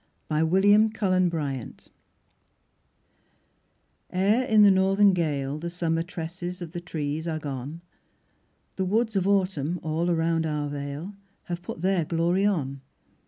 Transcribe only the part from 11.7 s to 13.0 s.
their glory on.